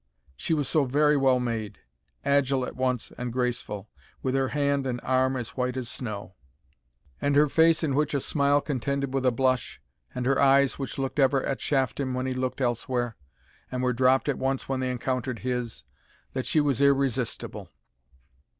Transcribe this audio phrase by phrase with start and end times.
[0.35, 1.77] She was so very well made,
[2.25, 3.87] agile at once and graceful,
[4.23, 6.33] with her hand and arm as white as snow,
[7.21, 9.79] and her face in which a smile contended with a blush,
[10.15, 13.15] and her eyes which looked ever at Shafton when he looked elsewhere,
[13.71, 15.83] and were dropped at once when they encountered his,
[16.33, 17.69] that she was irresistible!